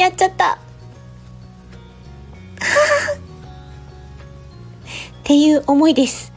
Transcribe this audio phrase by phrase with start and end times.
[0.00, 0.54] やっちゃった。
[0.56, 0.58] っ
[5.24, 6.32] ていう思いです。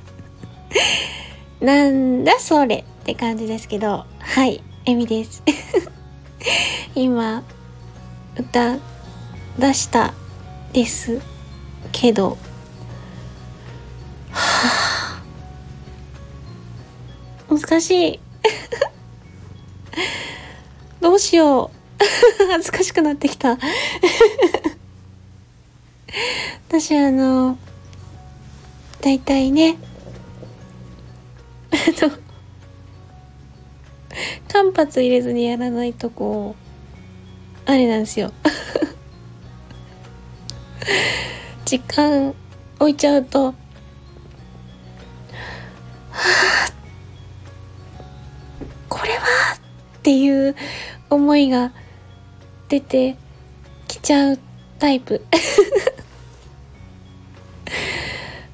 [1.60, 5.42] なんだそれって感じですけど、はい、エミです。
[6.96, 7.44] 今、
[8.38, 8.78] 歌
[9.58, 10.14] 出した
[10.72, 11.20] です
[11.92, 12.38] けど、
[14.30, 15.22] はあ、
[17.54, 18.20] 難しい。
[21.02, 21.75] どうしよう。
[22.50, 23.58] 恥ずかしくなってきた。
[26.68, 27.58] 私あの、
[29.00, 29.76] だいたいね、
[31.72, 32.10] あの、
[34.52, 36.56] 間髪入れずにやらないとこ
[37.66, 38.32] う、あれなんですよ。
[41.64, 42.34] 時間
[42.78, 43.54] 置いちゃうと、は
[46.12, 46.72] あ、
[48.88, 49.18] これは
[49.56, 50.54] っていう
[51.10, 51.72] 思いが
[52.68, 53.16] 出て
[53.86, 54.38] きちゃう
[54.78, 55.24] タイプ。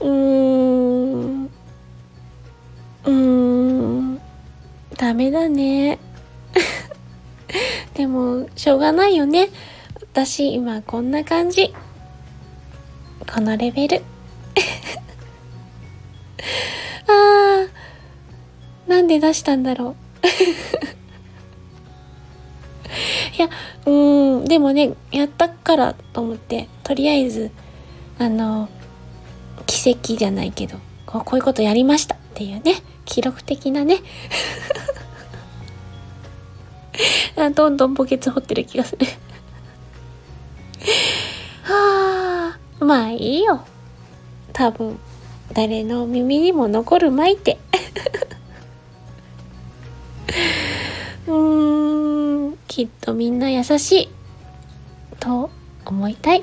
[0.00, 1.44] うーん。
[1.44, 4.20] うーん。
[4.96, 5.98] ダメだね。
[7.94, 9.48] でも、しょうがないよね。
[10.12, 11.74] 私、今こんな感じ。
[13.32, 14.02] このレベル。
[17.08, 17.68] ああ、
[18.88, 19.96] なんで出したんだろう。
[23.36, 23.48] いや、
[23.86, 27.50] うん、でもね、やったからと思って、とりあえず、
[28.18, 28.68] あの、
[29.66, 33.98] 奇跡じゃないけど、こうこういうことやりましたっていうね、記録的なね。
[37.54, 39.06] どんどん墓穴掘ってる気がする
[41.64, 43.64] はあ、まあいいよ。
[44.52, 45.00] 多分、
[45.52, 47.58] 誰の耳にも残るまいて。
[52.74, 54.08] きっとみんな優しい。
[55.20, 55.48] と
[55.84, 56.42] 思いたい。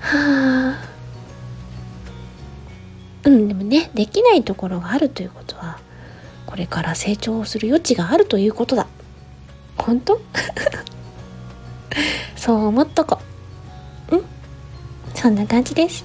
[0.00, 0.84] はあ。
[3.24, 5.78] うん、でもね、できないところがあるということは、
[6.44, 8.86] これから成長する余地があるということだ。
[9.78, 10.20] 本当？
[12.36, 13.18] そう思っとこ。
[14.10, 14.24] うん？
[15.14, 16.04] そんな感じです。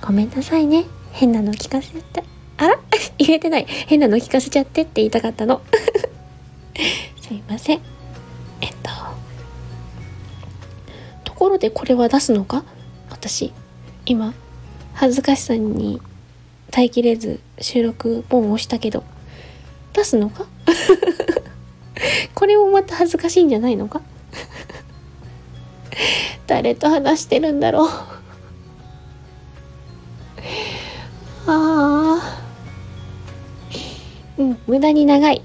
[0.00, 0.84] ごめんなさいね。
[1.10, 2.22] 変なの聞かせて。
[2.58, 2.78] あら？
[3.18, 3.66] 言えてない。
[3.66, 5.60] 変なの聞かせちゃってって言いたかったの。
[7.20, 7.80] すいません。
[8.60, 8.90] えっと。
[11.24, 12.64] ところでこれは出すのか？
[13.10, 13.52] 私、
[14.06, 14.34] 今、
[14.94, 16.00] 恥ずかしさに
[16.70, 19.04] 耐えきれず収録ボン押したけど、
[19.92, 20.46] 出すのか？
[22.34, 24.00] これもまた恥ずかしいんじゃないのか？
[26.46, 27.88] 誰と話してるんだろう？
[31.46, 31.54] ああ
[34.66, 35.42] 無駄に長い。